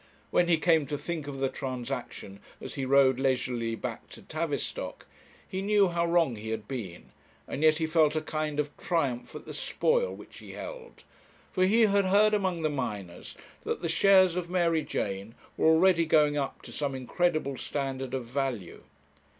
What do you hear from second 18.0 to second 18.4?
of